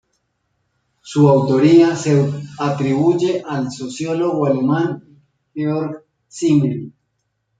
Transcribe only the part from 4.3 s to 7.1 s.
alemán Georg Simmel.